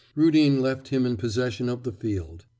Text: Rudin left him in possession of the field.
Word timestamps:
Rudin 0.15 0.61
left 0.61 0.87
him 0.87 1.05
in 1.05 1.15
possession 1.15 1.69
of 1.69 1.83
the 1.83 1.91
field. 1.91 2.45